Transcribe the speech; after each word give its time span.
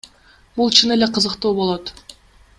Бул 0.55 0.73
чын 0.79 0.95
эле 0.95 1.11
кызыктуу 1.19 1.53
болот. 1.61 1.95